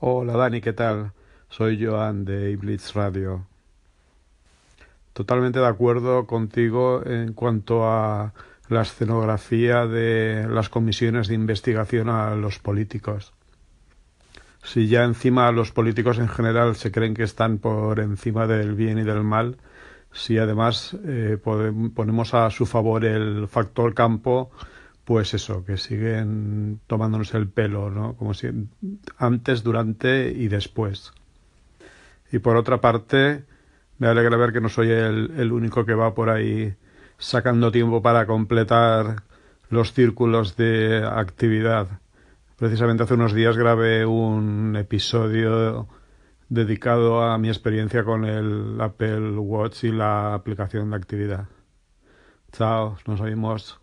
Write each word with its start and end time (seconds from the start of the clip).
Hola 0.00 0.36
Dani, 0.36 0.60
¿qué 0.60 0.72
tal? 0.72 1.10
Soy 1.48 1.84
Joan 1.84 2.24
de 2.24 2.54
Blitz 2.54 2.94
Radio. 2.94 3.48
Totalmente 5.12 5.58
de 5.58 5.66
acuerdo 5.66 6.24
contigo 6.24 7.02
en 7.04 7.32
cuanto 7.32 7.84
a 7.84 8.32
la 8.68 8.82
escenografía 8.82 9.86
de 9.86 10.46
las 10.48 10.68
comisiones 10.68 11.26
de 11.26 11.34
investigación 11.34 12.10
a 12.10 12.36
los 12.36 12.60
políticos. 12.60 13.32
Si 14.62 14.86
ya 14.86 15.02
encima 15.02 15.50
los 15.50 15.72
políticos 15.72 16.20
en 16.20 16.28
general 16.28 16.76
se 16.76 16.92
creen 16.92 17.14
que 17.14 17.24
están 17.24 17.58
por 17.58 17.98
encima 17.98 18.46
del 18.46 18.76
bien 18.76 18.98
y 18.98 19.02
del 19.02 19.24
mal, 19.24 19.56
si 20.12 20.38
además 20.38 20.96
eh, 21.06 21.38
ponemos 21.42 22.34
a 22.34 22.48
su 22.50 22.66
favor 22.66 23.04
el 23.04 23.48
factor 23.48 23.94
campo, 23.94 24.52
pues 25.08 25.32
eso, 25.32 25.64
que 25.64 25.78
siguen 25.78 26.80
tomándonos 26.86 27.32
el 27.32 27.48
pelo, 27.48 27.88
¿no? 27.88 28.14
Como 28.16 28.34
si 28.34 28.50
antes, 29.16 29.62
durante 29.62 30.30
y 30.30 30.48
después. 30.48 31.14
Y 32.30 32.40
por 32.40 32.56
otra 32.56 32.82
parte, 32.82 33.46
me 33.96 34.06
alegra 34.06 34.36
ver 34.36 34.52
que 34.52 34.60
no 34.60 34.68
soy 34.68 34.90
el, 34.90 35.32
el 35.38 35.50
único 35.50 35.86
que 35.86 35.94
va 35.94 36.14
por 36.14 36.28
ahí 36.28 36.74
sacando 37.16 37.72
tiempo 37.72 38.02
para 38.02 38.26
completar 38.26 39.22
los 39.70 39.94
círculos 39.94 40.58
de 40.58 41.02
actividad. 41.10 42.02
Precisamente 42.58 43.04
hace 43.04 43.14
unos 43.14 43.32
días 43.32 43.56
grabé 43.56 44.04
un 44.04 44.76
episodio 44.76 45.88
dedicado 46.50 47.22
a 47.22 47.38
mi 47.38 47.48
experiencia 47.48 48.04
con 48.04 48.26
el 48.26 48.78
Apple 48.78 49.38
Watch 49.38 49.84
y 49.84 49.90
la 49.90 50.34
aplicación 50.34 50.90
de 50.90 50.96
actividad. 50.96 51.46
Chao, 52.52 52.98
nos 53.06 53.22
oímos. 53.22 53.80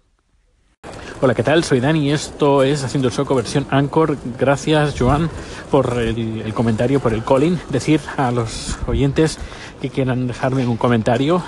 Hola, 1.22 1.34
¿qué 1.34 1.44
tal? 1.44 1.64
Soy 1.64 1.80
Dani 1.80 2.10
y 2.10 2.12
esto 2.12 2.62
es 2.62 2.84
Haciendo 2.84 3.08
el 3.08 3.14
Soco 3.14 3.36
versión 3.36 3.66
Anchor. 3.70 4.18
Gracias, 4.38 4.96
Joan, 5.00 5.30
por 5.72 5.98
el, 5.98 6.54
comentario, 6.54 7.00
por 7.00 7.14
el 7.14 7.24
calling. 7.24 7.58
Decir 7.70 8.02
a 8.18 8.32
los 8.32 8.78
oyentes 8.86 9.40
que 9.82 9.90
quieran 9.90 10.28
dejarme 10.28 10.68
un 10.68 10.76
comentario, 10.76 11.42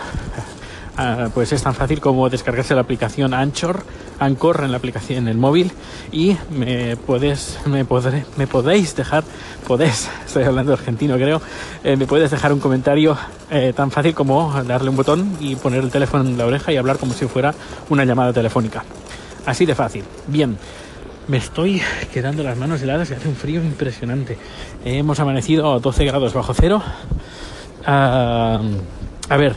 ah, 0.95 1.27
pues 1.33 1.51
es 1.51 1.63
tan 1.63 1.75
fácil 1.75 1.99
como 1.99 2.29
descargarse 2.29 2.75
la 2.75 2.81
aplicación 2.81 3.33
Anchor, 3.33 3.83
Anchor 4.19 4.61
en 4.63 4.71
la 4.71 4.77
aplicación 4.77 5.19
en 5.19 5.27
el 5.27 5.37
móvil 5.37 5.73
y 6.13 6.37
me 6.49 6.95
puedes, 6.95 7.59
me 7.65 7.83
podré, 7.83 8.25
me 8.37 8.47
podéis 8.47 8.95
dejar, 8.95 9.25
podéis, 9.67 10.09
estoy 10.25 10.45
hablando 10.45 10.71
argentino 10.71 11.15
creo, 11.15 11.41
eh, 11.83 11.97
me 11.97 12.07
puedes 12.07 12.31
dejar 12.31 12.53
un 12.53 12.61
comentario 12.61 13.17
eh, 13.51 13.73
tan 13.75 13.91
fácil 13.91 14.15
como 14.15 14.63
darle 14.63 14.89
un 14.89 14.95
botón 14.95 15.35
y 15.41 15.57
poner 15.57 15.83
el 15.83 15.91
teléfono 15.91 16.23
en 16.23 16.37
la 16.37 16.45
oreja 16.45 16.71
y 16.71 16.77
hablar 16.77 16.97
como 16.97 17.13
si 17.13 17.27
fuera 17.27 17.53
una 17.89 18.05
llamada 18.05 18.31
telefónica. 18.31 18.85
Así 19.47 19.65
de 19.65 19.75
fácil. 19.75 20.03
Bien, 20.27 20.57
me 21.29 21.37
estoy 21.37 21.81
quedando 22.13 22.43
las 22.43 22.57
manos 22.57 22.81
heladas 22.81 23.09
y 23.09 23.13
hace 23.13 23.29
un 23.29 23.35
frío 23.37 23.63
impresionante. 23.63 24.37
hemos 24.83 25.21
amanecido 25.21 25.73
a 25.73 25.79
12 25.79 26.03
grados 26.03 26.33
bajo 26.33 26.53
cero. 26.53 26.83
Ah, 27.85 28.59
a 29.29 29.37
ver, 29.37 29.55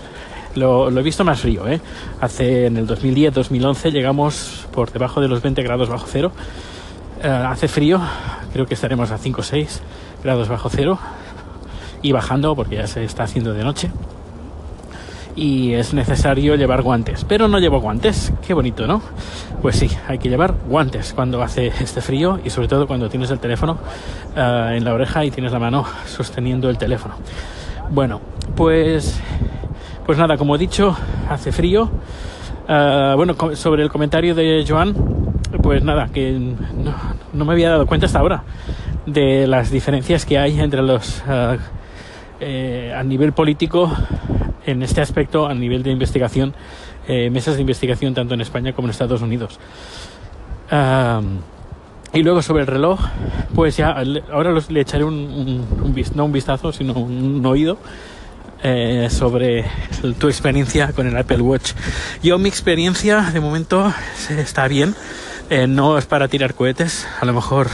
lo, 0.55 0.96
he 0.96 1.02
visto 1.02 1.24
más 1.24 1.41
frío, 1.41 1.66
¿eh? 1.66 1.80
Hace 2.20 2.66
en 2.66 2.77
el 2.77 2.86
2010-2011 2.86 3.91
llegamos 3.91 4.68
por 4.70 4.92
debajo 4.92 5.20
de 5.20 5.27
los 5.27 5.42
20 5.42 5.61
grados 5.64 5.88
bajo 5.88 6.06
cero. 6.08 6.30
Ah, 7.24 7.50
hace 7.50 7.66
frío, 7.66 8.00
creo 8.52 8.66
que 8.66 8.74
estaremos 8.74 9.11
a 9.11 9.18
5 9.18 9.41
o 9.41 9.44
6 9.44 9.80
grados 10.22 10.48
bajo 10.48 10.68
cero 10.70 11.00
y 12.00 12.12
bajando 12.12 12.55
porque 12.55 12.77
ya 12.77 12.86
se 12.86 13.02
está 13.02 13.24
haciendo 13.24 13.55
de 13.55 13.64
noche 13.64 13.91
y 15.36 15.73
es 15.75 15.95
necesario 15.95 16.55
llevar 16.56 16.83
guantes. 16.83 17.25
Pero 17.25 17.48
no 17.48 17.59
llevo 17.59 17.81
guantes, 17.81 18.33
qué 18.47 18.55
bonito, 18.55 18.86
¿no? 18.86 19.03
Pues 19.62 19.77
sí, 19.77 19.91
hay 20.09 20.19
que 20.19 20.28
llevar 20.28 20.55
guantes 20.69 21.12
cuando 21.12 21.42
hace 21.42 21.69
este 21.81 22.00
frío 22.00 22.41
y 22.45 22.50
sobre 22.50 22.69
todo 22.69 22.86
cuando 22.86 23.09
tienes 23.09 23.31
el 23.31 23.39
teléfono 23.39 23.78
eh, 24.36 24.75
en 24.77 24.84
la 24.84 24.95
oreja 24.95 25.25
y 25.25 25.31
tienes 25.31 25.53
la 25.53 25.58
mano 25.58 25.84
sosteniendo 26.06 26.69
el 26.70 26.78
teléfono. 26.78 27.14
Bueno, 27.91 28.20
pues, 28.56 29.20
pues 30.06 30.19
nada, 30.19 30.36
como 30.36 30.56
he 30.56 30.58
dicho, 30.58 30.97
hace 31.28 31.53
frío. 31.53 31.91
Eh, 32.68 33.12
bueno, 33.17 33.35
sobre 33.55 33.83
el 33.83 33.91
comentario 33.91 34.35
de 34.35 34.64
Joan, 34.67 34.95
pues 35.62 35.83
nada, 35.83 36.08
que 36.08 36.39
no, 37.33 37.45
me 37.45 37.52
había 37.52 37.70
dado 37.70 37.86
cuenta 37.86 38.07
hasta 38.07 38.18
ahora 38.18 38.45
de 39.07 39.47
las 39.47 39.70
diferencias 39.70 40.24
que 40.24 40.39
hay 40.39 40.61
entre 40.61 40.83
los... 40.83 41.23
Eh, 42.42 42.95
a 42.97 43.02
nivel 43.02 43.35
político 43.35 43.92
en 44.70 44.83
este 44.83 45.01
aspecto 45.01 45.47
a 45.47 45.55
nivel 45.55 45.83
de 45.83 45.91
investigación, 45.91 46.55
eh, 47.08 47.31
mesas 47.31 47.57
de 47.57 47.61
investigación 47.61 48.14
tanto 48.14 48.35
en 48.35 48.41
España 48.41 48.73
como 48.73 48.86
en 48.86 48.91
Estados 48.91 49.23
Unidos. 49.23 49.58
y 52.13 52.23
luego 52.23 52.42
sobre 52.42 52.63
el 52.63 52.67
reloj, 52.67 53.01
pues 53.55 53.77
ya 53.77 54.03
ahora 54.33 54.53
le 54.69 54.80
echaré 54.80 55.05
un, 55.05 55.67
no 56.14 56.25
un 56.25 56.33
vistazo, 56.33 56.73
sino 56.73 56.92
un, 56.95 57.45
oído 57.47 57.79
eh, 58.63 59.09
sobre 59.11 59.64
tu 60.19 60.29
experiencia 60.29 60.92
con 60.92 61.07
el 61.07 61.17
Apple 61.17 61.41
Watch. 61.41 61.73
Yo 62.23 62.39
mi 62.39 62.48
experiencia 62.48 63.30
de 63.33 63.41
momento 63.41 63.92
está 64.29 64.69
bien, 64.69 64.95
eh, 65.51 65.67
no 65.67 65.98
es 65.98 66.07
para 66.07 66.29
tirar 66.29 66.55
cohetes, 66.55 67.07
a 67.20 67.25
lo 67.25 67.33
mejor 67.33 67.69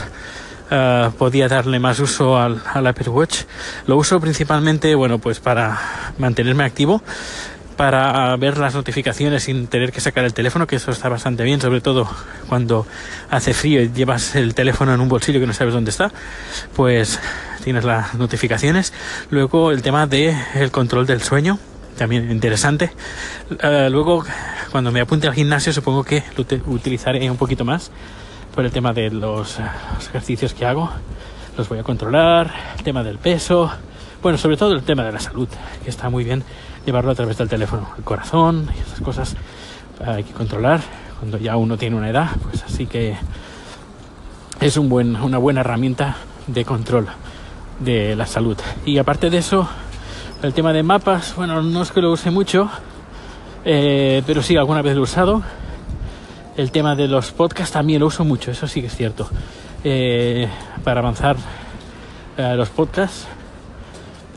Uh, 0.69 1.11
podía 1.11 1.47
darle 1.47 1.79
más 1.79 1.97
uso 2.01 2.37
al, 2.37 2.61
al, 2.73 2.85
Apple 2.87 3.07
Watch. 3.09 3.43
Lo 3.85 3.95
uso 3.95 4.19
principalmente, 4.19 4.95
bueno, 4.95 5.17
pues 5.17 5.39
para 5.39 5.79
mantenerme 6.17 6.65
activo, 6.65 7.01
para 7.77 8.35
ver 8.35 8.57
las 8.57 8.75
notificaciones 8.75 9.43
sin 9.43 9.67
tener 9.67 9.93
que 9.93 10.01
sacar 10.01 10.25
el 10.25 10.33
teléfono, 10.33 10.67
que 10.67 10.75
eso 10.75 10.91
está 10.91 11.07
bastante 11.07 11.43
bien, 11.43 11.61
sobre 11.61 11.79
todo 11.79 12.09
cuando 12.49 12.85
hace 13.29 13.53
frío 13.53 13.81
y 13.81 13.91
llevas 13.93 14.35
el 14.35 14.55
teléfono 14.55 14.93
en 14.93 14.99
un 14.99 15.07
bolsillo 15.07 15.39
que 15.39 15.47
no 15.47 15.53
sabes 15.53 15.73
dónde 15.73 15.91
está, 15.91 16.11
pues 16.75 17.19
tienes 17.63 17.85
las 17.85 18.15
notificaciones. 18.15 18.91
Luego 19.29 19.71
el 19.71 19.81
tema 19.81 20.05
de 20.05 20.35
el 20.55 20.71
control 20.71 21.05
del 21.05 21.21
sueño, 21.21 21.59
también 21.97 22.29
interesante. 22.29 22.91
Uh, 23.51 23.89
luego, 23.89 24.25
cuando 24.71 24.91
me 24.91 24.99
apunte 24.99 25.27
al 25.27 25.33
gimnasio, 25.33 25.71
supongo 25.71 26.03
que 26.03 26.23
lo 26.35 26.45
utilizaré 26.73 27.29
un 27.31 27.37
poquito 27.37 27.63
más 27.63 27.89
por 28.57 28.65
el 28.65 28.71
tema 28.71 28.91
de 28.91 29.11
los, 29.11 29.59
ejercicios 29.99 30.55
que 30.55 30.65
hago. 30.65 30.89
Los 31.59 31.69
voy 31.69 31.77
a 31.77 31.83
controlar, 31.83 32.51
el 32.75 32.83
tema 32.83 33.03
del 33.03 33.19
peso, 33.19 33.71
bueno, 34.23 34.39
sobre 34.39 34.57
todo 34.57 34.73
el 34.73 34.81
tema 34.81 35.03
de 35.03 35.11
la 35.11 35.19
salud, 35.19 35.47
que 35.83 35.91
está 35.91 36.09
muy 36.09 36.23
bien 36.23 36.43
llevarlo 36.83 37.11
a 37.11 37.13
través 37.13 37.37
del 37.37 37.47
teléfono. 37.47 37.87
El 37.95 38.03
corazón 38.03 38.67
y 38.75 38.79
esas 38.79 38.99
cosas 39.01 39.35
hay 40.03 40.23
que 40.23 40.33
controlar 40.33 40.79
cuando 41.19 41.37
ya 41.37 41.55
uno 41.55 41.77
tiene 41.77 41.97
una 41.97 42.09
edad, 42.09 42.31
pues 42.41 42.63
así 42.63 42.87
que 42.87 43.15
es 44.59 44.75
un 44.75 44.89
buen, 44.89 45.15
una 45.17 45.37
buena 45.37 45.61
herramienta 45.61 46.15
de 46.47 46.65
control 46.65 47.05
de 47.79 48.15
la 48.15 48.25
salud. 48.25 48.57
Y 48.87 48.97
aparte 48.97 49.29
de 49.29 49.37
eso, 49.37 49.69
el 50.41 50.55
tema 50.55 50.73
de 50.73 50.81
mapas, 50.81 51.35
bueno, 51.35 51.61
no 51.61 51.83
es 51.83 51.91
que 51.91 52.01
lo 52.01 52.11
use 52.11 52.31
mucho, 52.31 52.71
eh, 53.65 54.23
pero 54.25 54.41
sí, 54.41 54.57
alguna 54.57 54.81
vez 54.81 54.95
lo 54.95 55.01
he 55.01 55.03
usado 55.03 55.43
el 56.57 56.71
tema 56.71 56.95
de 56.95 57.07
los 57.07 57.31
podcasts 57.31 57.71
también 57.71 57.99
lo 57.99 58.07
uso 58.07 58.25
mucho, 58.25 58.49
eso 58.49 58.67
sí 58.67 58.81
que 58.81 58.87
es 58.87 58.95
cierto. 58.95 59.29
Eh, 59.83 60.47
para 60.83 60.99
avanzar 61.01 61.37
eh, 62.35 62.55
los 62.57 62.69
podcasts, 62.69 63.27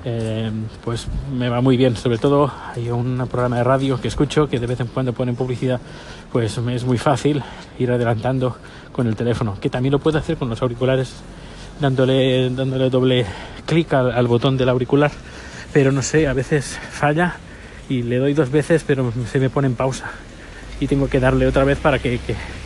eh, 0.05 0.51
pues 0.85 1.09
me 1.33 1.49
va 1.49 1.63
muy 1.63 1.79
bien. 1.79 1.97
Sobre 1.97 2.19
todo 2.19 2.53
hay 2.75 2.91
un 2.91 3.27
programa 3.31 3.57
de 3.57 3.65
radio 3.65 3.99
que 3.99 4.09
escucho 4.09 4.49
que 4.49 4.61
de 4.61 4.67
vez 4.67 4.81
en 4.81 4.89
cuando 4.89 5.15
ponen 5.15 5.35
publicidad, 5.35 5.81
pues 6.31 6.59
me 6.59 6.75
es 6.75 6.85
muy 6.85 6.99
fácil 6.99 7.43
ir 7.79 7.91
adelantando 7.91 8.55
con 8.93 9.07
el 9.07 9.17
teléfono, 9.17 9.57
que 9.59 9.71
también 9.71 9.93
lo 9.93 9.99
puedo 9.99 10.19
hacer 10.19 10.37
con 10.37 10.51
los 10.51 10.61
auriculares, 10.61 11.15
dándole, 11.81 12.51
dándole 12.51 12.91
doble 12.91 13.25
clic 13.65 13.95
al, 13.95 14.13
al 14.13 14.27
botón 14.27 14.59
del 14.59 14.69
auricular, 14.69 15.11
pero 15.73 15.91
no 15.91 16.03
sé, 16.03 16.29
a 16.29 16.35
veces 16.35 16.79
falla 16.91 17.37
y 17.89 18.03
le 18.03 18.19
doy 18.19 18.35
dos 18.35 18.51
veces, 18.51 18.85
pero 18.87 19.11
se 19.27 19.39
me 19.39 19.49
pone 19.49 19.69
en 19.69 19.75
pausa 19.75 20.11
y 20.81 20.87
tengo 20.87 21.09
que 21.09 21.21
darle 21.21 21.47
otra 21.47 21.65
vez 21.65 21.79
para 21.79 21.99
que, 21.99 22.19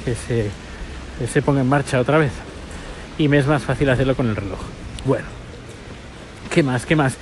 se, 0.04 0.50
se 1.26 1.42
ponga 1.42 1.60
en 1.60 1.68
marcha 1.68 2.00
otra 2.00 2.16
vez. 2.16 2.32
Y 3.18 3.28
me 3.28 3.38
es 3.38 3.46
más 3.46 3.62
fácil 3.62 3.90
hacerlo 3.90 4.14
con 4.16 4.28
el 4.28 4.36
reloj. 4.36 4.60
Bueno, 5.04 5.26
¿qué 6.50 6.62
más? 6.62 6.86
¿Qué 6.86 6.96
más? 6.96 7.16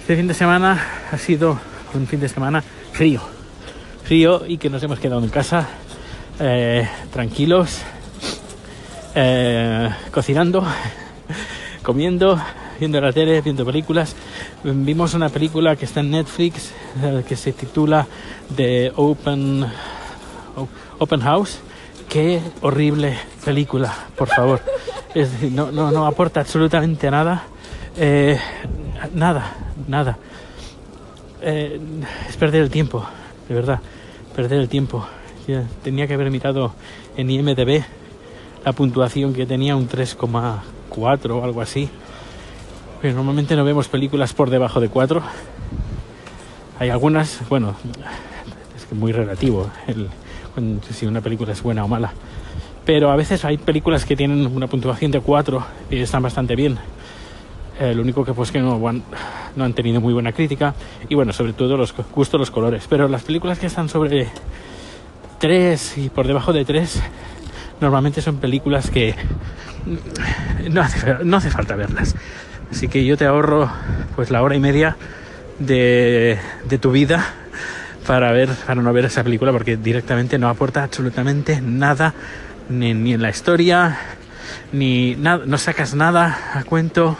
Este 0.00 0.16
fin 0.16 0.28
de 0.28 0.34
semana 0.34 0.80
ha 1.10 1.18
sido 1.18 1.58
un 1.94 2.06
fin 2.06 2.20
de 2.20 2.28
semana 2.28 2.62
frío. 2.92 3.22
Frío 4.04 4.42
y 4.46 4.58
que 4.58 4.68
nos 4.68 4.82
hemos 4.82 4.98
quedado 4.98 5.24
en 5.24 5.30
casa 5.30 5.66
eh, 6.38 6.86
tranquilos, 7.10 7.80
eh, 9.14 9.88
cocinando, 10.10 10.66
comiendo, 11.82 12.38
viendo 12.78 13.00
la 13.00 13.12
tele, 13.12 13.40
viendo 13.40 13.64
películas. 13.64 14.14
Vimos 14.62 15.14
una 15.14 15.30
película 15.30 15.74
que 15.76 15.86
está 15.86 16.00
en 16.00 16.10
Netflix 16.10 16.72
eh, 17.02 17.24
que 17.26 17.36
se 17.36 17.52
titula 17.52 18.06
The 18.54 18.92
Open 18.96 19.64
Open 20.98 21.20
House, 21.20 21.58
qué 22.08 22.40
horrible 22.62 23.18
película, 23.44 23.92
por 24.16 24.28
favor. 24.28 24.60
No, 25.52 25.70
no, 25.70 25.92
no 25.92 26.06
aporta 26.06 26.40
absolutamente 26.40 27.08
nada. 27.10 27.44
Eh, 27.96 28.36
nada, 29.14 29.56
nada. 29.86 30.18
Eh, 31.40 31.80
es 32.28 32.36
perder 32.36 32.62
el 32.62 32.70
tiempo, 32.70 33.06
de 33.48 33.54
verdad, 33.54 33.80
perder 34.34 34.60
el 34.60 34.68
tiempo. 34.68 35.06
tenía 35.82 36.06
que 36.06 36.14
haber 36.14 36.30
mirado 36.30 36.74
en 37.16 37.30
IMDB 37.30 37.84
la 38.64 38.72
puntuación 38.72 39.34
que 39.34 39.46
tenía 39.46 39.76
un 39.76 39.88
3,4 39.88 41.30
o 41.30 41.44
algo 41.44 41.60
así. 41.60 41.88
Pues 43.00 43.14
normalmente 43.14 43.54
no 43.54 43.64
vemos 43.64 43.88
películas 43.88 44.32
por 44.32 44.50
debajo 44.50 44.80
de 44.80 44.88
4. 44.88 45.22
Hay 46.80 46.88
algunas, 46.88 47.40
bueno, 47.48 47.76
es 48.76 48.84
que 48.86 48.94
muy 48.94 49.12
relativo 49.12 49.70
el, 49.86 50.08
si 50.90 51.06
una 51.06 51.20
película 51.20 51.52
es 51.52 51.62
buena 51.62 51.84
o 51.84 51.88
mala. 51.88 52.12
Pero 52.84 53.10
a 53.10 53.16
veces 53.16 53.44
hay 53.44 53.56
películas 53.56 54.04
que 54.04 54.16
tienen 54.16 54.46
una 54.46 54.66
puntuación 54.66 55.10
de 55.10 55.20
4 55.20 55.64
y 55.90 55.98
están 55.98 56.22
bastante 56.22 56.54
bien. 56.54 56.78
Lo 57.80 58.02
único 58.02 58.24
que 58.24 58.32
pues 58.32 58.52
que 58.52 58.60
no, 58.60 58.78
no, 59.56 59.64
han 59.64 59.72
tenido 59.72 60.00
muy 60.00 60.12
buena 60.12 60.32
crítica 60.32 60.74
y 61.08 61.14
bueno, 61.16 61.32
sobre 61.32 61.54
todo 61.54 61.76
los 61.76 61.94
gustos, 62.14 62.38
los 62.38 62.50
colores. 62.50 62.86
Pero 62.88 63.08
las 63.08 63.22
películas 63.22 63.58
que 63.58 63.66
están 63.66 63.88
sobre 63.88 64.28
3 65.40 65.98
y 65.98 66.08
por 66.08 66.26
debajo 66.26 66.52
de 66.52 66.64
3 66.64 67.02
normalmente 67.80 68.22
son 68.22 68.36
películas 68.36 68.90
que 68.90 69.14
no 70.70 70.82
hace, 70.82 71.24
no 71.24 71.36
hace 71.38 71.50
falta 71.50 71.74
verlas. 71.74 72.14
Así 72.70 72.88
que 72.88 73.04
yo 73.04 73.16
te 73.16 73.24
ahorro 73.24 73.70
pues 74.14 74.30
la 74.30 74.42
hora 74.42 74.54
y 74.54 74.60
media 74.60 74.96
de, 75.58 76.38
de 76.68 76.78
tu 76.78 76.92
vida 76.92 77.34
para 78.06 78.32
ver 78.32 78.50
para 78.66 78.80
no 78.82 78.92
ver 78.92 79.06
esa 79.06 79.24
película 79.24 79.52
porque 79.52 79.76
directamente 79.76 80.38
no 80.38 80.48
aporta 80.48 80.84
absolutamente 80.84 81.60
nada 81.60 82.14
ni, 82.68 82.90
en 82.90 83.22
la 83.22 83.30
historia 83.30 83.98
ni 84.72 85.16
nada 85.16 85.44
no 85.46 85.58
sacas 85.58 85.94
nada 85.94 86.52
a 86.54 86.64
cuento. 86.64 87.16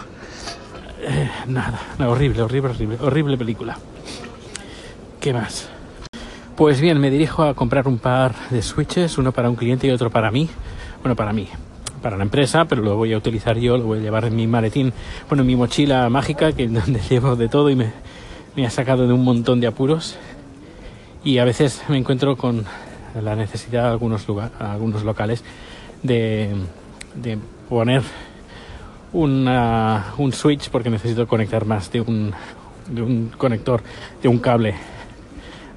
Eh, 1.06 1.30
nada 1.46 1.80
horrible 1.98 2.42
horrible 2.42 2.70
horrible 2.70 2.98
horrible 3.00 3.38
película. 3.38 3.78
Qué 5.20 5.32
más 5.32 5.70
pues 6.56 6.80
bien 6.80 7.00
me 7.00 7.10
dirijo 7.10 7.42
a 7.42 7.54
comprar 7.54 7.88
un 7.88 7.98
par 7.98 8.34
de 8.50 8.62
switches 8.62 9.18
uno 9.18 9.32
para 9.32 9.50
un 9.50 9.56
cliente 9.56 9.86
y 9.86 9.90
otro 9.90 10.10
para 10.10 10.30
mí. 10.30 10.48
Bueno 11.02 11.16
para 11.16 11.32
mí 11.32 11.48
para 12.02 12.18
la 12.18 12.24
empresa, 12.24 12.66
pero 12.66 12.82
lo 12.82 12.96
voy 12.96 13.14
a 13.14 13.16
utilizar 13.16 13.56
yo, 13.56 13.78
lo 13.78 13.84
voy 13.84 13.98
a 13.98 14.02
llevar 14.02 14.26
en 14.26 14.36
mi 14.36 14.46
maletín, 14.46 14.92
bueno, 15.26 15.40
en 15.40 15.46
mi 15.46 15.56
mochila 15.56 16.06
mágica, 16.10 16.52
que 16.52 16.68
donde 16.68 17.00
llevo 17.00 17.34
de 17.34 17.48
todo 17.48 17.70
y 17.70 17.76
me 17.76 18.66
ha 18.66 18.68
sacado 18.68 19.06
de 19.06 19.14
un 19.14 19.24
montón 19.24 19.58
de 19.58 19.68
apuros 19.68 20.18
y 21.24 21.38
a 21.38 21.44
veces 21.44 21.82
me 21.88 21.96
encuentro 21.96 22.36
con 22.36 22.64
la 23.20 23.34
necesidad 23.34 23.84
de 23.84 23.88
algunos, 23.88 24.26
algunos 24.58 25.02
locales 25.04 25.42
de, 26.02 26.54
poner 27.68 28.02
un 29.12 30.32
switch 30.32 30.68
porque 30.68 30.90
necesito 30.90 31.26
conectar 31.26 31.64
más 31.64 31.90
de 31.90 32.02
un, 32.02 32.32
de 32.88 33.02
un 33.02 33.32
conector, 33.38 33.82
de 34.22 34.28
un 34.28 34.38
cable 34.38 34.74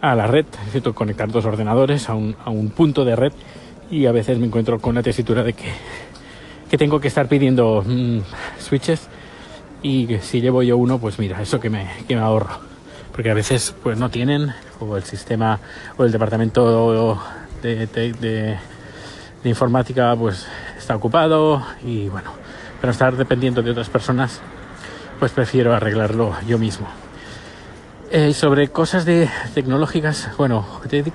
a 0.02 0.16
la 0.16 0.28
red. 0.28 0.46
Necesito 0.60 0.94
conectar 0.94 1.32
dos 1.32 1.46
ordenadores 1.46 2.10
a 2.10 2.16
un, 2.16 2.36
a 2.44 2.50
un 2.50 2.70
punto 2.70 3.06
de 3.06 3.16
red 3.16 3.32
y 3.90 4.06
a 4.06 4.12
veces 4.12 4.38
me 4.40 4.48
encuentro 4.48 4.80
con 4.80 4.96
la 4.96 5.04
tesitura 5.04 5.44
de 5.44 5.54
que, 5.54 5.72
que 6.70 6.78
tengo 6.78 7.00
que 7.00 7.08
estar 7.08 7.28
pidiendo 7.30 7.84
mm, 7.88 8.20
switches 8.60 9.08
y 9.82 10.18
si 10.22 10.42
llevo 10.42 10.62
yo 10.64 10.76
uno, 10.76 11.00
pues 11.00 11.20
mira, 11.20 11.42
eso 11.42 11.60
que 11.60 11.70
me, 11.70 11.88
que 12.06 12.16
me 12.16 12.22
ahorro 12.22 12.77
porque 13.18 13.32
a 13.32 13.34
veces 13.34 13.74
pues 13.82 13.98
no 13.98 14.12
tienen 14.12 14.54
o 14.80 14.96
el 14.96 15.02
sistema 15.02 15.60
o 15.98 16.04
el 16.04 16.12
departamento 16.12 17.18
de, 17.64 18.60
informática 19.44 20.16
pues 20.16 20.46
está 20.78 20.96
ocupado 20.96 21.66
y 21.84 22.10
bueno 22.10 22.32
pero 22.80 22.92
estar 22.92 23.16
dependiendo 23.16 23.64
de 23.64 23.72
otras 23.72 23.90
personas 23.90 24.40
pues 25.20 25.32
prefiero 25.32 25.74
arreglarlo 25.74 26.36
yo 26.48 26.60
mismo. 26.60 26.88
Eh, 28.12 28.34
sobre 28.34 28.68
cosas 28.68 29.04
de 29.04 29.28
tecnológicas 29.56 30.30
bueno 30.38 30.64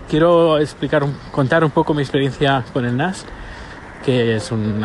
quiero 0.09 0.59
explicar 0.59 1.05
contar 1.31 1.63
un 1.63 1.71
poco 1.71 1.95
mi 1.95 2.03
experiencia 2.03 2.65
con 2.73 2.85
el 2.85 2.97
NAS 2.97 3.25
que 4.05 4.35
es 4.35 4.51
un 4.51 4.85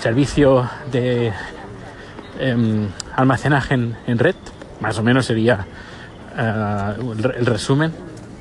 servicio 0.00 0.70
de 0.90 1.34
em, 2.38 2.88
almacenaje 3.14 3.74
en 3.74 4.18
red 4.18 4.36
más 4.80 4.98
o 4.98 5.02
menos 5.02 5.26
sería 5.26 5.66
eh, 6.36 6.94
el 7.38 7.46
resumen 7.46 7.92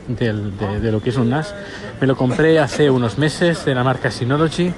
de, 0.07 0.91
lo 0.91 1.01
que 1.01 1.09
es 1.09 1.17
un 1.17 1.29
NAS. 1.29 1.53
Me 1.99 2.07
lo 2.07 2.15
compré 2.15 2.59
hace 2.59 2.89
unos 2.89 3.17
meses 3.17 3.65
de 3.65 3.75
la 3.75 3.83
marca 3.83 4.11
Synology, 4.11 4.71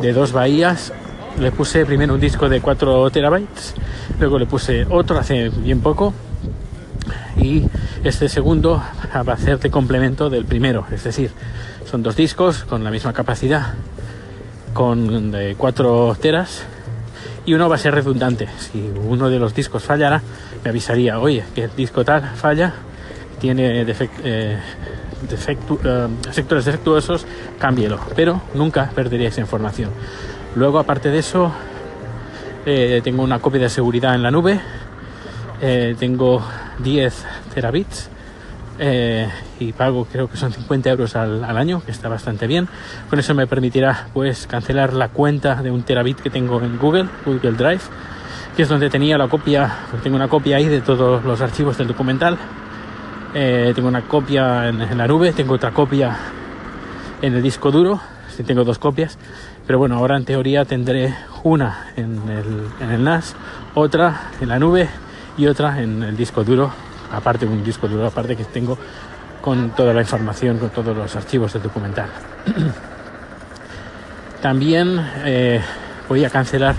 de 0.00 0.12
dos 0.12 0.32
bahías. 0.32 0.92
Le 1.38 1.52
puse 1.52 1.86
primero 1.86 2.14
un 2.14 2.20
disco 2.20 2.48
de 2.48 2.60
4 2.60 3.10
terabytes, 3.10 3.74
luego 4.18 4.38
le 4.38 4.46
puse 4.46 4.84
otro 4.90 5.16
hace 5.16 5.48
bien 5.48 5.80
poco 5.80 6.12
y 7.36 7.64
este 8.02 8.28
segundo 8.28 8.82
va 9.14 9.32
a 9.32 9.34
hacer 9.34 9.58
de 9.60 9.70
complemento 9.70 10.28
del 10.28 10.44
primero, 10.44 10.86
es 10.90 11.04
decir, 11.04 11.30
son 11.88 12.02
dos 12.02 12.16
discos 12.16 12.64
con 12.64 12.82
la 12.84 12.90
misma 12.90 13.12
capacidad, 13.12 13.74
con 14.74 15.30
de 15.30 15.54
4 15.56 16.16
teras 16.20 16.64
y 17.46 17.54
uno 17.54 17.68
va 17.68 17.76
a 17.76 17.78
ser 17.78 17.94
redundante. 17.94 18.48
Si 18.58 18.92
uno 19.06 19.28
de 19.28 19.38
los 19.38 19.54
discos 19.54 19.82
fallara, 19.82 20.22
me 20.62 20.70
avisaría, 20.70 21.18
oye, 21.18 21.44
que 21.54 21.64
el 21.64 21.76
disco 21.76 22.04
tal 22.04 22.22
falla, 22.36 22.74
tiene 23.40 23.82
eh, 23.82 23.94
eh, 24.24 24.58
sectores 26.30 26.64
defectuosos, 26.64 27.26
cámbielo. 27.58 27.98
Pero 28.14 28.42
nunca 28.54 28.90
perdería 28.94 29.28
esa 29.28 29.40
información. 29.40 29.90
Luego, 30.54 30.78
aparte 30.78 31.10
de 31.10 31.18
eso, 31.18 31.52
eh, 32.66 33.00
tengo 33.02 33.22
una 33.22 33.38
copia 33.38 33.60
de 33.60 33.68
seguridad 33.68 34.14
en 34.14 34.22
la 34.22 34.30
nube. 34.30 34.60
tengo 35.98 36.42
10 36.78 37.24
terabits 37.52 38.08
eh, 38.82 39.28
y 39.58 39.74
pago 39.74 40.06
creo 40.10 40.30
que 40.30 40.38
son 40.38 40.52
50 40.52 40.88
euros 40.88 41.14
al, 41.14 41.44
año, 41.44 41.82
que 41.84 41.90
está 41.90 42.08
bastante 42.08 42.46
bien. 42.46 42.66
Con 43.10 43.18
eso 43.18 43.34
me 43.34 43.46
permitirá 43.46 44.08
pues 44.14 44.46
cancelar 44.46 44.94
la 44.94 45.10
cuenta 45.10 45.62
de 45.62 45.70
un 45.70 45.82
terabit 45.82 46.18
que 46.18 46.30
tengo 46.30 46.62
en 46.62 46.78
Google, 46.78 47.06
Google 47.26 47.52
Drive, 47.52 47.82
que 48.56 48.62
es 48.62 48.68
donde 48.70 48.88
tenía 48.88 49.18
la 49.18 49.28
copia, 49.28 49.70
tengo 50.02 50.16
una 50.16 50.28
copia 50.28 50.56
ahí 50.56 50.64
de 50.64 50.80
todos 50.80 51.22
los 51.22 51.42
archivos 51.42 51.76
del 51.76 51.88
documental. 51.88 52.38
Eh, 53.34 53.72
tengo 53.74 53.88
una 53.88 54.00
copia 54.00 54.68
en, 54.68 54.96
la 54.96 55.06
nube, 55.06 55.34
tengo 55.34 55.54
otra 55.54 55.72
copia 55.72 56.16
en 57.20 57.34
el 57.34 57.42
disco 57.42 57.70
duro, 57.70 58.00
si 58.34 58.44
tengo 58.44 58.64
dos 58.64 58.78
copias, 58.78 59.18
pero 59.66 59.78
bueno, 59.78 59.96
ahora 59.96 60.16
en 60.16 60.24
teoría 60.24 60.64
tendré 60.64 61.14
una 61.44 61.88
en 61.96 62.18
el, 62.30 62.66
en 62.80 62.90
el 62.90 63.04
NAS, 63.04 63.36
otra 63.74 64.30
en 64.40 64.48
la 64.48 64.58
nube 64.58 64.88
y 65.36 65.46
otra 65.48 65.82
en 65.82 66.02
el 66.02 66.16
disco 66.16 66.44
duro 66.44 66.72
aparte 67.12 67.46
un 67.46 67.62
disco 67.64 67.88
duro 67.88 68.06
aparte 68.06 68.36
que 68.36 68.44
tengo 68.44 68.78
con 69.40 69.70
toda 69.70 69.94
la 69.94 70.00
información, 70.00 70.58
con 70.58 70.70
todos 70.70 70.96
los 70.96 71.16
archivos 71.16 71.52
del 71.52 71.62
documental. 71.62 72.08
También 74.42 75.00
eh, 75.24 75.60
voy 76.08 76.24
a 76.24 76.30
cancelar, 76.30 76.74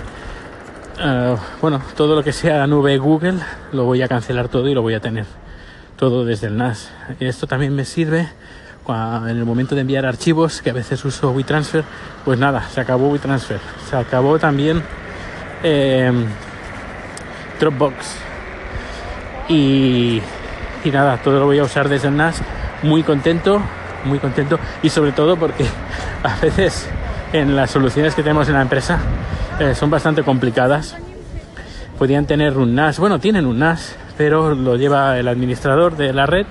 eh, 0.98 1.36
bueno, 1.60 1.80
todo 1.96 2.14
lo 2.14 2.22
que 2.22 2.32
sea 2.32 2.58
la 2.58 2.66
nube 2.66 2.98
Google, 2.98 3.38
lo 3.72 3.84
voy 3.84 4.02
a 4.02 4.08
cancelar 4.08 4.48
todo 4.48 4.68
y 4.68 4.74
lo 4.74 4.82
voy 4.82 4.94
a 4.94 5.00
tener 5.00 5.26
todo 5.96 6.24
desde 6.24 6.48
el 6.48 6.56
NAS. 6.56 6.90
Esto 7.20 7.46
también 7.46 7.74
me 7.74 7.84
sirve 7.84 8.28
en 8.88 9.38
el 9.38 9.44
momento 9.44 9.76
de 9.76 9.82
enviar 9.82 10.04
archivos, 10.04 10.60
que 10.60 10.70
a 10.70 10.72
veces 10.72 11.04
uso 11.04 11.30
WeTransfer, 11.30 11.84
pues 12.24 12.38
nada, 12.38 12.68
se 12.68 12.80
acabó 12.80 13.08
WeTransfer. 13.10 13.60
Se 13.88 13.96
acabó 13.96 14.38
también 14.38 14.82
eh, 15.62 16.10
Dropbox 17.60 18.16
y, 19.48 20.22
nada, 20.92 21.18
todo 21.18 21.40
lo 21.40 21.46
voy 21.46 21.58
a 21.58 21.64
usar 21.64 21.88
desde 21.88 22.08
el 22.08 22.16
NAS. 22.16 22.42
Muy 22.82 23.02
contento, 23.02 23.62
muy 24.04 24.18
contento. 24.18 24.58
Y 24.82 24.88
sobre 24.88 25.12
todo 25.12 25.36
porque 25.36 25.64
a 26.22 26.36
veces 26.40 26.88
en 27.32 27.56
las 27.56 27.70
soluciones 27.70 28.14
que 28.14 28.22
tenemos 28.22 28.48
en 28.48 28.54
la 28.54 28.62
empresa 28.62 28.98
eh, 29.58 29.74
son 29.74 29.90
bastante 29.90 30.22
complicadas. 30.22 30.96
Podían 31.98 32.26
tener 32.26 32.56
un 32.58 32.74
NAS, 32.74 32.98
bueno, 32.98 33.18
tienen 33.18 33.46
un 33.46 33.58
NAS, 33.58 33.96
pero 34.16 34.54
lo 34.54 34.76
lleva 34.76 35.18
el 35.18 35.28
administrador 35.28 35.96
de 35.96 36.12
la 36.12 36.26
red 36.26 36.46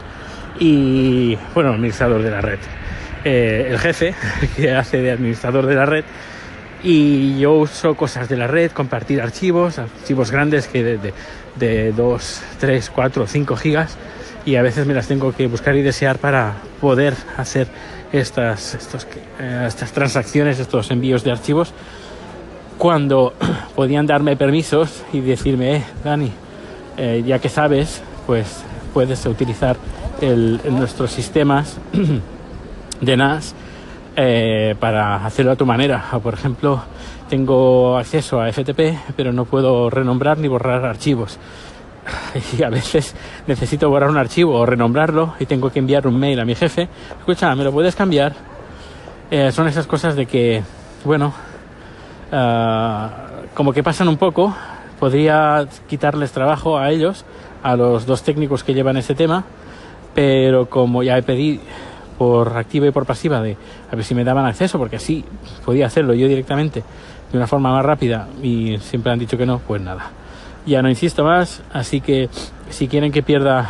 y, 0.60 1.36
bueno, 1.53 1.69
el 1.69 1.75
administrador 1.75 2.21
de 2.21 2.31
la 2.31 2.41
red. 2.41 2.60
Eh, 3.24 3.67
el 3.69 3.79
jefe 3.79 4.15
que 4.55 4.74
hace 4.74 4.98
de 4.98 5.12
administrador 5.12 5.65
de 5.65 5.75
la 5.75 5.86
red 5.86 6.05
y 6.83 7.39
yo 7.39 7.53
uso 7.53 7.95
cosas 7.95 8.27
de 8.27 8.38
la 8.38 8.47
red, 8.47 8.71
compartir 8.71 9.21
archivos, 9.21 9.77
archivos 9.77 10.31
grandes 10.31 10.67
que 10.67 10.83
de, 10.83 11.13
de 11.59 11.91
2, 11.91 12.41
3, 12.59 12.89
4, 12.89 13.27
5 13.27 13.55
gigas. 13.55 13.97
Y 14.45 14.55
a 14.55 14.63
veces 14.63 14.88
me 14.88 14.93
las 14.93 15.07
tengo 15.07 15.33
que 15.33 15.45
buscar 15.47 15.75
y 15.75 15.83
desear 15.83 16.17
para 16.17 16.55
poder 16.79 17.13
hacer 17.38 17.67
estas, 18.11 18.73
estos, 18.73 19.07
eh, 19.39 19.65
estas 19.67 19.91
transacciones, 19.91 20.59
estos 20.59 20.89
envíos 20.89 21.23
de 21.23 21.31
archivos. 21.31 21.73
Cuando 22.79 23.33
podían 23.75 24.07
darme 24.07 24.35
permisos 24.35 25.03
y 25.13 25.19
decirme, 25.19 25.77
eh, 25.77 25.83
Dani, 26.03 26.31
eh, 26.97 27.23
ya 27.25 27.38
que 27.38 27.50
sabes, 27.50 28.01
pues 28.25 28.63
puedes 28.93 29.23
utilizar 29.27 29.77
el, 30.19 30.59
nuestros 30.71 31.11
sistemas 31.11 31.77
de 33.01 33.17
NAS 33.17 33.53
eh, 34.15 34.75
para 34.79 35.25
hacerlo 35.25 35.51
a 35.51 35.55
tu 35.55 35.65
manera. 35.65 36.03
por 36.21 36.33
ejemplo, 36.33 36.81
tengo 37.29 37.97
acceso 37.97 38.41
a 38.41 38.51
FTP, 38.51 39.13
pero 39.15 39.31
no 39.31 39.45
puedo 39.45 39.89
renombrar 39.89 40.37
ni 40.37 40.47
borrar 40.47 40.85
archivos. 40.85 41.39
Y 42.57 42.63
a 42.63 42.69
veces 42.69 43.15
necesito 43.47 43.89
borrar 43.89 44.09
un 44.09 44.17
archivo 44.17 44.55
o 44.55 44.65
renombrarlo 44.65 45.35
y 45.39 45.45
tengo 45.45 45.69
que 45.69 45.79
enviar 45.79 46.07
un 46.07 46.19
mail 46.19 46.39
a 46.39 46.45
mi 46.45 46.55
jefe. 46.55 46.87
Escucha, 47.19 47.55
¿me 47.55 47.63
lo 47.63 47.71
puedes 47.71 47.95
cambiar? 47.95 48.33
Eh, 49.29 49.51
son 49.51 49.67
esas 49.67 49.87
cosas 49.87 50.15
de 50.15 50.25
que, 50.25 50.61
bueno, 51.05 51.33
ah, 52.31 53.09
como 53.53 53.71
que 53.71 53.81
pasan 53.81 54.09
un 54.09 54.17
poco, 54.17 54.53
podría 54.99 55.65
quitarles 55.87 56.31
trabajo 56.31 56.77
a 56.77 56.89
ellos, 56.91 57.23
a 57.63 57.75
los 57.75 58.05
dos 58.05 58.23
técnicos 58.23 58.63
que 58.63 58.73
llevan 58.73 58.97
ese 58.97 59.15
tema, 59.15 59.45
pero 60.13 60.69
como 60.69 61.01
ya 61.01 61.17
he 61.17 61.23
pedido 61.23 61.61
por 62.21 62.55
activa 62.55 62.85
y 62.85 62.91
por 62.91 63.07
pasiva 63.07 63.41
de 63.41 63.57
a 63.91 63.95
ver 63.95 64.05
si 64.05 64.13
me 64.13 64.23
daban 64.23 64.45
acceso, 64.45 64.77
porque 64.77 64.97
así 64.97 65.25
podía 65.65 65.87
hacerlo 65.87 66.13
yo 66.13 66.27
directamente 66.27 66.83
de 67.31 67.35
una 67.35 67.47
forma 67.47 67.71
más 67.71 67.83
rápida 67.83 68.27
y 68.43 68.77
siempre 68.77 69.11
han 69.11 69.17
dicho 69.17 69.39
que 69.39 69.47
no, 69.47 69.57
pues 69.57 69.81
nada. 69.81 70.11
Ya 70.67 70.83
no 70.83 70.89
insisto 70.89 71.23
más, 71.23 71.63
así 71.73 71.99
que 71.99 72.29
si 72.69 72.87
quieren 72.87 73.11
que 73.11 73.23
pierda, 73.23 73.67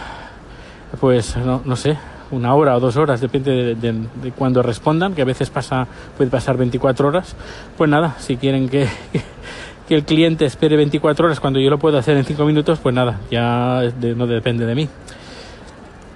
pues 0.99 1.37
no, 1.37 1.61
no 1.63 1.77
sé, 1.77 1.97
una 2.31 2.53
hora 2.53 2.75
o 2.75 2.81
dos 2.81 2.97
horas, 2.97 3.21
depende 3.21 3.51
de, 3.51 3.75
de, 3.75 3.93
de, 4.21 4.31
cuando 4.33 4.61
respondan, 4.61 5.13
que 5.13 5.21
a 5.21 5.25
veces 5.25 5.49
pasa, 5.49 5.87
puede 6.17 6.29
pasar 6.29 6.57
24 6.57 7.07
horas, 7.07 7.37
pues 7.77 7.89
nada, 7.89 8.15
si 8.19 8.35
quieren 8.35 8.67
que, 8.67 8.85
que 9.87 9.95
el 9.95 10.03
cliente 10.03 10.43
espere 10.43 10.75
24 10.75 11.27
horas 11.27 11.39
cuando 11.39 11.61
yo 11.61 11.69
lo 11.69 11.79
puedo 11.79 11.97
hacer 11.97 12.17
en 12.17 12.25
5 12.25 12.43
minutos, 12.43 12.79
pues 12.79 12.93
nada, 12.93 13.21
ya 13.31 13.79
de, 13.79 14.13
no 14.13 14.27
depende 14.27 14.65
de 14.65 14.75
mí. 14.75 14.89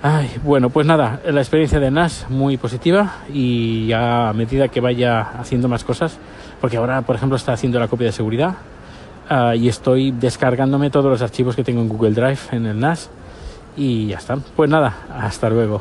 Ay, 0.08 0.30
bueno, 0.44 0.70
pues 0.70 0.86
nada, 0.86 1.20
la 1.26 1.42
experiencia 1.42 1.80
de 1.80 1.90
NAS 1.90 2.28
muy 2.30 2.58
positiva 2.58 3.22
y 3.34 3.92
a 3.92 4.34
medida 4.36 4.68
que 4.68 4.80
vaya 4.80 5.22
haciendo 5.40 5.68
más 5.68 5.84
cosas, 5.84 6.20
porque 6.62 6.78
ahora, 6.78 7.02
por 7.02 7.16
ejemplo, 7.16 7.36
está 7.36 7.54
haciendo 7.54 7.80
la 7.80 7.88
copia 7.88 8.06
de 8.06 8.12
seguridad 8.12 8.54
uh, 9.32 9.56
y 9.56 9.68
estoy 9.68 10.12
descargándome 10.12 10.92
todos 10.92 11.10
los 11.10 11.24
archivos 11.24 11.56
que 11.56 11.64
tengo 11.64 11.82
en 11.82 11.90
Google 11.90 12.12
Drive 12.12 12.38
en 12.52 12.68
el 12.68 12.80
NAS 12.80 13.10
y 13.76 14.06
ya 14.06 14.18
está. 14.20 14.38
Pues 14.56 14.70
nada, 14.70 14.96
hasta 15.12 15.50
luego. 15.50 15.74